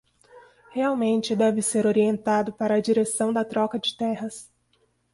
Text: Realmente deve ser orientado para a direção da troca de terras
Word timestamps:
Realmente 0.71 1.35
deve 1.35 1.61
ser 1.61 1.85
orientado 1.85 2.51
para 2.51 2.73
a 2.73 2.79
direção 2.81 3.31
da 3.31 3.45
troca 3.45 3.77
de 3.77 3.95
terras 3.95 4.49